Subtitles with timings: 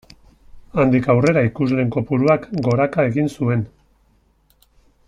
[0.83, 3.69] Handik aurrera ikusleen kopuruak goraka egin zuen.